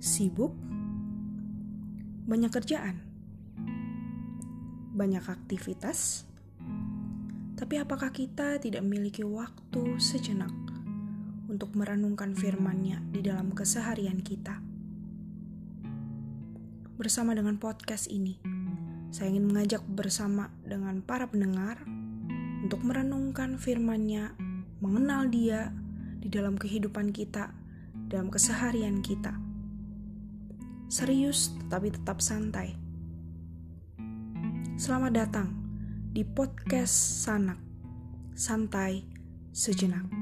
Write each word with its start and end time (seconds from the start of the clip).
Sibuk? 0.00 0.56
Banyak 2.24 2.48
kerjaan? 2.48 3.04
Banyak 4.96 5.28
aktivitas? 5.28 6.24
Tapi 7.52 7.76
apakah 7.76 8.08
kita 8.08 8.56
tidak 8.64 8.80
memiliki 8.80 9.20
waktu 9.28 10.00
sejenak 10.00 10.56
untuk 11.52 11.76
merenungkan 11.76 12.32
firman-Nya 12.32 13.12
di 13.12 13.20
dalam 13.20 13.52
keseharian 13.52 14.24
kita? 14.24 14.64
Bersama 16.96 17.36
dengan 17.36 17.60
podcast 17.60 18.08
ini, 18.08 18.40
saya 19.12 19.36
ingin 19.36 19.52
mengajak 19.52 19.84
bersama 19.84 20.48
dengan 20.64 21.04
para 21.04 21.28
pendengar 21.28 21.76
untuk 22.64 22.80
merenungkan 22.88 23.60
firman-Nya, 23.60 24.32
mengenal 24.80 25.28
Dia 25.28 25.68
di 26.24 26.32
dalam 26.32 26.56
kehidupan 26.56 27.12
kita, 27.12 27.52
dalam 28.08 28.32
keseharian 28.32 29.04
kita. 29.04 29.49
Serius 30.90 31.54
tetapi 31.54 31.94
tetap 31.94 32.18
santai. 32.18 32.74
Selamat 34.74 35.14
datang 35.14 35.54
di 36.10 36.26
podcast 36.26 37.22
Sanak. 37.22 37.62
Santai 38.34 39.06
sejenak. 39.54 40.19